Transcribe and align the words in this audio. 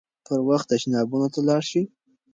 پر 0.25 0.39
وخت 0.49 0.67
تشناب 0.73 1.11
ته 1.33 1.39
لاړ 1.47 1.61
شئ. 1.69 1.83